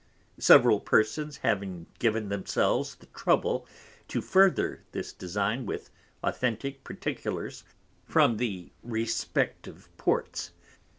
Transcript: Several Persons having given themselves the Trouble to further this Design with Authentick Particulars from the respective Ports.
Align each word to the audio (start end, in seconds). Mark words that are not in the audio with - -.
Several 0.39 0.79
Persons 0.79 1.37
having 1.43 1.85
given 1.99 2.29
themselves 2.29 2.95
the 2.95 3.05
Trouble 3.13 3.67
to 4.07 4.19
further 4.19 4.81
this 4.93 5.13
Design 5.13 5.67
with 5.67 5.91
Authentick 6.23 6.83
Particulars 6.83 7.63
from 8.07 8.37
the 8.37 8.71
respective 8.81 9.89
Ports. 9.97 10.53